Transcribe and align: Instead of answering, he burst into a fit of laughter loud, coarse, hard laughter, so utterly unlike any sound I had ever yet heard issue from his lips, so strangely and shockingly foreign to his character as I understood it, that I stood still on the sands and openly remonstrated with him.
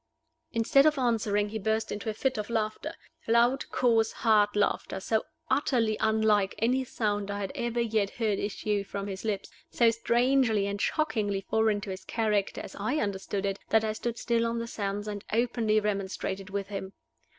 Instead 0.51 0.87
of 0.87 0.97
answering, 0.97 1.49
he 1.49 1.59
burst 1.59 1.91
into 1.91 2.09
a 2.09 2.13
fit 2.15 2.39
of 2.39 2.49
laughter 2.49 2.95
loud, 3.27 3.69
coarse, 3.69 4.11
hard 4.11 4.55
laughter, 4.55 4.99
so 4.99 5.23
utterly 5.47 5.95
unlike 5.99 6.55
any 6.57 6.83
sound 6.83 7.29
I 7.29 7.37
had 7.39 7.51
ever 7.53 7.79
yet 7.79 8.09
heard 8.09 8.39
issue 8.39 8.83
from 8.83 9.05
his 9.05 9.23
lips, 9.23 9.51
so 9.69 9.91
strangely 9.91 10.65
and 10.65 10.81
shockingly 10.81 11.45
foreign 11.47 11.81
to 11.81 11.91
his 11.91 12.03
character 12.03 12.61
as 12.61 12.75
I 12.79 12.95
understood 12.97 13.45
it, 13.45 13.59
that 13.69 13.83
I 13.83 13.93
stood 13.93 14.17
still 14.17 14.47
on 14.47 14.57
the 14.57 14.65
sands 14.65 15.07
and 15.07 15.23
openly 15.31 15.79
remonstrated 15.79 16.49
with 16.49 16.69
him. 16.69 16.93